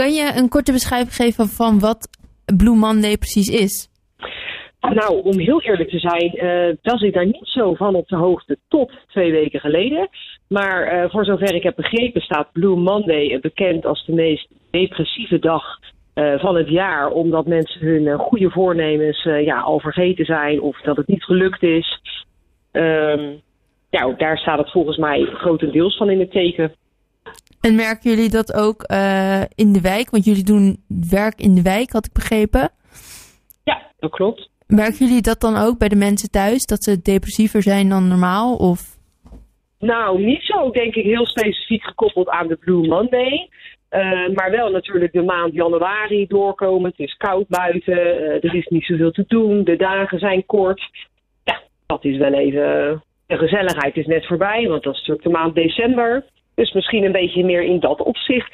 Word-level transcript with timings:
Kan 0.00 0.12
je 0.12 0.32
een 0.36 0.48
korte 0.48 0.72
beschrijving 0.72 1.14
geven 1.14 1.46
van 1.46 1.78
wat 1.78 2.08
Blue 2.56 2.76
Monday 2.76 3.16
precies 3.16 3.48
is? 3.48 3.88
Nou, 4.80 5.22
om 5.22 5.38
heel 5.38 5.62
eerlijk 5.62 5.90
te 5.90 5.98
zijn, 5.98 6.30
uh, 6.34 6.76
was 6.82 7.02
ik 7.02 7.12
daar 7.12 7.26
niet 7.26 7.48
zo 7.48 7.74
van 7.74 7.94
op 7.94 8.08
de 8.08 8.16
hoogte 8.16 8.58
tot 8.68 8.92
twee 9.08 9.32
weken 9.32 9.60
geleden. 9.60 10.08
Maar 10.48 10.94
uh, 10.94 11.10
voor 11.10 11.24
zover 11.24 11.54
ik 11.54 11.62
heb 11.62 11.76
begrepen 11.76 12.20
staat 12.20 12.52
Blue 12.52 12.76
Monday 12.76 13.38
bekend 13.40 13.86
als 13.86 14.06
de 14.06 14.12
meest 14.12 14.48
depressieve 14.70 15.38
dag 15.38 15.64
uh, 16.14 16.38
van 16.38 16.56
het 16.56 16.68
jaar. 16.68 17.10
Omdat 17.10 17.46
mensen 17.46 17.80
hun 17.80 18.18
goede 18.18 18.50
voornemens 18.50 19.22
ja, 19.22 19.60
al 19.60 19.80
vergeten 19.80 20.24
zijn 20.24 20.60
of 20.60 20.80
dat 20.80 20.96
het 20.96 21.06
niet 21.06 21.24
gelukt 21.24 21.62
is. 21.62 22.00
Um, 22.72 23.40
ja, 23.90 24.14
daar 24.16 24.38
staat 24.38 24.58
het 24.58 24.70
volgens 24.70 24.96
mij 24.96 25.24
grotendeels 25.24 25.96
van 25.96 26.10
in 26.10 26.20
het 26.20 26.30
teken. 26.30 26.74
En 27.60 27.74
merken 27.74 28.10
jullie 28.10 28.30
dat 28.30 28.54
ook 28.54 28.82
in 29.54 29.72
de 29.72 29.80
wijk? 29.80 30.10
Want 30.10 30.24
jullie 30.24 30.44
doen 30.44 30.82
werk 31.10 31.40
in 31.40 31.54
de 31.54 31.62
wijk, 31.62 31.90
had 31.90 32.06
ik 32.06 32.12
begrepen. 32.12 32.70
Ja, 33.64 33.82
dat 33.98 34.10
klopt. 34.10 34.48
Merken 34.66 35.06
jullie 35.06 35.22
dat 35.22 35.40
dan 35.40 35.56
ook 35.56 35.78
bij 35.78 35.88
de 35.88 35.96
mensen 35.96 36.30
thuis? 36.30 36.66
Dat 36.66 36.82
ze 36.82 37.02
depressiever 37.02 37.62
zijn 37.62 37.88
dan 37.88 38.08
normaal? 38.08 38.56
Of? 38.56 38.98
Nou, 39.78 40.24
niet 40.24 40.42
zo 40.42 40.70
denk 40.70 40.94
ik 40.94 41.04
heel 41.04 41.26
specifiek 41.26 41.82
gekoppeld 41.82 42.28
aan 42.28 42.46
de 42.46 42.56
Blue 42.56 42.88
Monday. 42.88 43.48
Uh, 43.90 44.28
maar 44.34 44.50
wel 44.50 44.70
natuurlijk 44.70 45.12
de 45.12 45.22
maand 45.22 45.54
januari 45.54 46.26
doorkomen. 46.26 46.90
Het 46.90 46.98
is 46.98 47.16
koud 47.16 47.48
buiten, 47.48 47.98
uh, 47.98 48.44
er 48.44 48.54
is 48.54 48.66
niet 48.66 48.84
zoveel 48.84 49.10
te 49.10 49.24
doen, 49.28 49.64
de 49.64 49.76
dagen 49.76 50.18
zijn 50.18 50.46
kort. 50.46 50.82
Ja, 51.44 51.60
dat 51.86 52.04
is 52.04 52.16
wel 52.16 52.32
even. 52.32 53.02
De 53.26 53.36
gezelligheid 53.36 53.96
is 53.96 54.06
net 54.06 54.26
voorbij, 54.26 54.68
want 54.68 54.82
dat 54.82 54.92
is 54.92 54.98
natuurlijk 54.98 55.26
de 55.26 55.32
maand 55.32 55.54
december. 55.54 56.24
Dus 56.60 56.72
misschien 56.72 57.04
een 57.04 57.12
beetje 57.12 57.44
meer 57.44 57.62
in 57.62 57.80
dat 57.80 58.02
opzicht. 58.02 58.52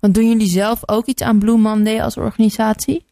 Want 0.00 0.14
doen 0.14 0.28
jullie 0.28 0.46
zelf 0.46 0.88
ook 0.88 1.06
iets 1.06 1.22
aan 1.22 1.38
Blue 1.38 1.56
Monday 1.56 2.00
als 2.02 2.16
organisatie? 2.16 3.04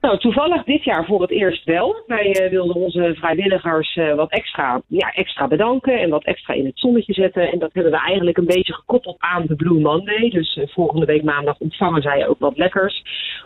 Nou, 0.00 0.18
toevallig 0.18 0.64
dit 0.64 0.84
jaar 0.84 1.04
voor 1.04 1.20
het 1.20 1.30
eerst 1.30 1.64
wel. 1.64 2.02
Wij 2.06 2.26
uh, 2.26 2.50
wilden 2.50 2.74
onze 2.74 3.14
vrijwilligers 3.18 3.96
uh, 3.96 4.14
wat 4.14 4.30
extra, 4.30 4.82
ja, 4.86 5.12
extra 5.12 5.48
bedanken 5.48 6.00
en 6.00 6.10
wat 6.10 6.24
extra 6.24 6.54
in 6.54 6.64
het 6.64 6.78
zonnetje 6.78 7.12
zetten. 7.12 7.52
En 7.52 7.58
dat 7.58 7.72
hebben 7.72 7.92
we 7.92 7.98
eigenlijk 7.98 8.36
een 8.36 8.54
beetje 8.54 8.74
gekoppeld 8.74 9.16
aan 9.18 9.46
de 9.46 9.56
Blue 9.56 9.80
Monday. 9.80 10.30
Dus 10.30 10.56
uh, 10.56 10.66
volgende 10.66 11.06
week 11.06 11.22
maandag 11.22 11.58
ontvangen 11.58 12.02
zij 12.02 12.28
ook 12.28 12.38
wat 12.38 12.56
lekkers. 12.56 13.02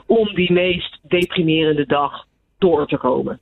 Om 0.06 0.34
die 0.34 0.52
meest 0.52 0.98
deprimerende 1.02 1.86
dag 1.86 2.24
door 2.58 2.86
te 2.86 2.96
komen. 2.96 3.40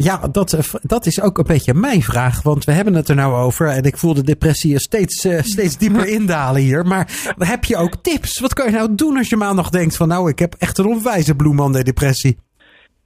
Ja, 0.00 0.28
dat, 0.32 0.52
eh, 0.52 0.60
dat 0.82 1.06
is 1.06 1.22
ook 1.22 1.38
een 1.38 1.52
beetje 1.54 1.74
mijn 1.74 2.02
vraag. 2.02 2.42
Want 2.42 2.64
we 2.64 2.72
hebben 2.72 2.94
het 2.94 3.08
er 3.08 3.14
nou 3.14 3.34
over. 3.46 3.66
En 3.68 3.84
ik 3.84 3.96
voel 3.96 4.14
de 4.14 4.22
depressie 4.22 4.78
steeds, 4.78 5.24
uh, 5.24 5.38
steeds 5.54 5.78
dieper 5.78 6.06
indalen 6.08 6.60
hier. 6.60 6.84
Maar 6.86 7.34
heb 7.38 7.64
je 7.64 7.76
ook 7.76 7.94
tips? 8.02 8.40
Wat 8.40 8.54
kan 8.54 8.66
je 8.66 8.76
nou 8.76 8.94
doen 8.94 9.16
als 9.16 9.28
je 9.28 9.36
maandag 9.36 9.70
denkt 9.70 9.96
van... 9.96 10.08
nou, 10.08 10.30
ik 10.30 10.38
heb 10.38 10.54
echt 10.58 10.78
een 10.78 10.86
onwijze 10.86 11.36
bloemande 11.36 11.82
depressie. 11.82 12.36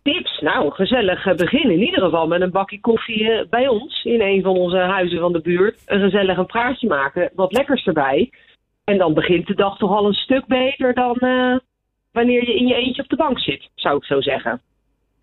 Tips? 0.02 0.40
Nou, 0.40 0.70
gezellig 0.70 1.26
eh, 1.26 1.34
beginnen. 1.34 1.74
In 1.76 1.84
ieder 1.84 2.00
geval 2.00 2.26
met 2.26 2.40
een 2.40 2.50
bakje 2.50 2.80
koffie 2.80 3.46
bij 3.50 3.68
ons. 3.68 4.04
In 4.04 4.20
een 4.20 4.42
van 4.42 4.56
onze 4.56 4.76
huizen 4.76 5.18
van 5.18 5.32
de 5.32 5.40
buurt. 5.40 5.82
Een 5.86 6.00
gezellig 6.00 6.38
een 6.38 6.46
praatje 6.46 6.88
maken. 6.88 7.30
Wat 7.34 7.52
lekkers 7.52 7.86
erbij. 7.86 8.30
En 8.84 8.98
dan 8.98 9.14
begint 9.14 9.46
de 9.46 9.54
dag 9.54 9.76
toch 9.78 9.90
al 9.90 10.06
een 10.06 10.22
stuk 10.26 10.46
beter 10.46 10.94
dan... 10.94 11.16
Uh, 11.20 11.56
wanneer 12.12 12.46
je 12.46 12.56
in 12.56 12.66
je 12.66 12.74
eentje 12.74 13.02
op 13.02 13.08
de 13.08 13.16
bank 13.16 13.40
zit, 13.40 13.68
zou 13.74 13.96
ik 13.96 14.04
zo 14.04 14.20
zeggen. 14.20 14.60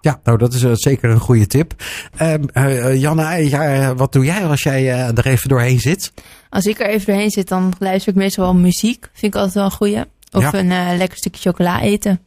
Ja, 0.01 0.19
nou 0.23 0.37
dat 0.37 0.53
is 0.53 0.63
uh, 0.63 0.71
zeker 0.73 1.09
een 1.09 1.19
goede 1.19 1.47
tip. 1.47 1.73
Uh, 2.21 2.33
uh, 2.53 3.01
Janne, 3.01 3.49
ja, 3.49 3.95
wat 3.95 4.13
doe 4.13 4.25
jij 4.25 4.45
als 4.45 4.63
jij 4.63 4.89
er 4.89 5.25
even 5.25 5.49
doorheen 5.49 5.79
zit? 5.79 6.13
Als 6.49 6.65
ik 6.65 6.79
er 6.79 6.89
even 6.89 7.05
doorheen 7.05 7.31
zit, 7.31 7.47
dan 7.47 7.73
luister 7.79 8.11
ik 8.11 8.17
meestal 8.17 8.43
wel 8.43 8.55
muziek. 8.55 9.09
Vind 9.13 9.33
ik 9.33 9.39
altijd 9.39 9.53
wel 9.53 9.63
een 9.63 9.71
goeie. 9.71 10.03
Of 10.31 10.51
ja. 10.51 10.53
een 10.53 10.97
lekker 10.97 11.17
stukje 11.17 11.41
chocola 11.41 11.81
eten. 11.81 12.19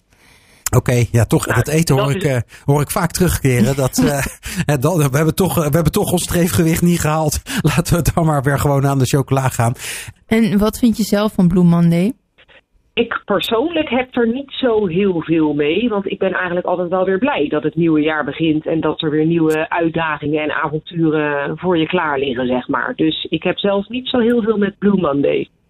Oké, 0.77 0.91
okay, 0.91 1.09
ja, 1.11 1.25
toch. 1.25 1.47
Nou, 1.47 1.63
dat 1.63 1.75
eten 1.75 1.95
hoor, 1.95 2.13
dat 2.13 2.15
ik, 2.15 2.25
uh, 2.25 2.37
hoor 2.65 2.81
ik 2.81 2.91
vaak 2.91 3.11
terugkeren. 3.11 3.77
Dat, 3.77 3.99
uh, 4.05 4.23
dat, 4.81 4.97
we, 4.97 5.17
hebben 5.17 5.35
toch, 5.35 5.55
we 5.55 5.61
hebben 5.61 5.93
toch 5.93 6.13
ons 6.13 6.23
streefgewicht 6.23 6.83
niet 6.83 7.01
gehaald. 7.01 7.41
Laten 7.77 7.97
we 7.97 8.11
dan 8.15 8.27
maar 8.27 8.43
weer 8.43 8.59
gewoon 8.59 8.87
aan 8.87 8.99
de 8.99 9.05
chocola 9.07 9.49
gaan. 9.49 9.73
En 10.27 10.59
wat 10.59 10.79
vind 10.79 10.97
je 10.97 11.05
zelf 11.05 11.33
van 11.33 11.49
Blue 11.49 11.65
Monday? 11.65 12.13
Ik 12.95 13.23
persoonlijk 13.25 13.89
heb 13.89 14.17
er 14.17 14.29
niet 14.29 14.53
zo 14.53 14.87
heel 14.87 15.21
veel 15.21 15.55
mee. 15.55 15.89
Want 15.89 16.11
ik 16.11 16.19
ben 16.19 16.33
eigenlijk 16.33 16.67
altijd 16.67 16.89
wel 16.89 17.05
weer 17.05 17.19
blij 17.19 17.49
dat 17.49 17.63
het 17.63 17.75
nieuwe 17.75 18.01
jaar 18.01 18.25
begint. 18.25 18.67
En 18.67 18.81
dat 18.81 19.03
er 19.03 19.11
weer 19.11 19.27
nieuwe 19.27 19.71
uitdagingen 19.71 20.43
en 20.43 20.55
avonturen 20.55 21.59
voor 21.59 21.79
je 21.79 21.87
klaar 21.87 22.19
liggen, 22.19 22.47
zeg 22.47 22.69
maar. 22.69 22.93
Dus 22.97 23.27
ik 23.31 23.43
heb 23.43 23.59
zelf 23.59 23.89
niet 23.89 24.09
zo 24.09 24.19
heel 24.19 24.43
veel 24.43 24.59
met 24.59 24.79
Blue 24.79 25.01
Monday. 25.01 25.49